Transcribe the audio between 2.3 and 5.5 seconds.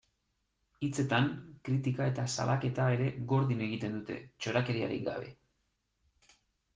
salaketa ere gordin egiten dute, txorakeriarik gabe.